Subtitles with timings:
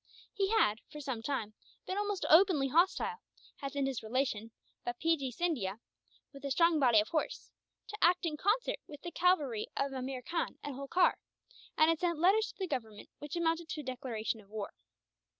[0.33, 1.53] He had, for some time,
[1.85, 3.17] been almost openly hostile;
[3.57, 4.49] had sent his relation,
[4.83, 5.79] Bapeejee Scindia,
[6.33, 7.51] with a strong body of horse,
[7.89, 11.19] to act in concert with the cavalry of Ameer Khan and Holkar;
[11.77, 14.73] and had sent letters to the Government which amounted to a declaration of war.